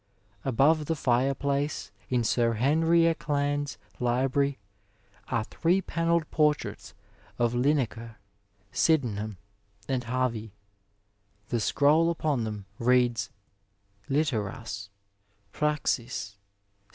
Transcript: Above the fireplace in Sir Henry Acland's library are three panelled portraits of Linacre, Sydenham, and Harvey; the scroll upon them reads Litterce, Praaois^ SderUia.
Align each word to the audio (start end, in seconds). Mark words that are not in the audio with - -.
Above 0.43 0.85
the 0.87 0.95
fireplace 0.95 1.91
in 2.09 2.23
Sir 2.23 2.53
Henry 2.53 3.01
Acland's 3.01 3.77
library 3.99 4.57
are 5.27 5.43
three 5.43 5.79
panelled 5.79 6.27
portraits 6.31 6.95
of 7.37 7.53
Linacre, 7.53 8.15
Sydenham, 8.71 9.37
and 9.87 10.05
Harvey; 10.05 10.53
the 11.49 11.59
scroll 11.59 12.09
upon 12.09 12.45
them 12.45 12.65
reads 12.79 13.29
Litterce, 14.09 14.89
Praaois^ 15.53 15.81
SderUia. 15.83 16.35